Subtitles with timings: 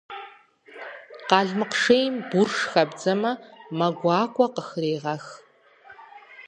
[1.29, 3.31] Къалмыкъ шейм бурш хэбдзэмэ,
[3.77, 5.25] мэ гуакӏуэ къыхрегъэх.